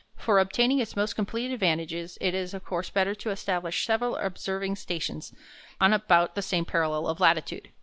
[0.17, 4.77] For obtaining its most complete advantages it is, of course, better to establish several observing
[4.77, 5.31] stations
[5.79, 7.69] on about the same parallel of latitude.